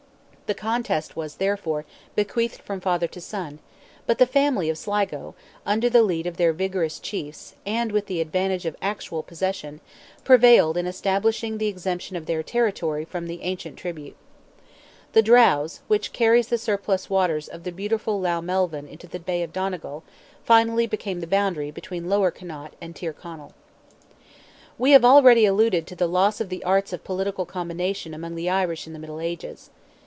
[0.47, 3.59] The contest was, therefore, bequeathed from father to son,
[4.05, 5.33] but the family of Sligo,
[5.65, 9.79] under the lead of their vigorous chiefs, and with the advantage of actual possession,
[10.25, 14.17] prevailed in establishing the exemption of their territory from the ancient tribute.
[15.13, 19.43] The Drowse, which carries the surplus waters of the beautiful Lough Melvin into the bay
[19.43, 20.03] of Donegal,
[20.43, 23.53] finally became the boundary between Lower Connaught and Tyrconnell.
[24.77, 28.49] We have already alluded to the loss of the arts of political combination among the
[28.49, 29.69] Irish in the Middle Ages.